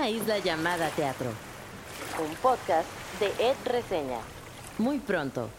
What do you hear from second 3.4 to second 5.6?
Ed Reseña. Muy pronto.